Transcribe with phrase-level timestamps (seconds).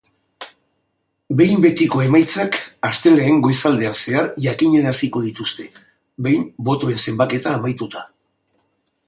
[1.41, 2.57] Behin betiko emaitzak
[2.89, 5.67] astelehen goizaldean zehar jakinaraziko dituzte,
[6.29, 8.05] behin botoen zenbaketa amaituta.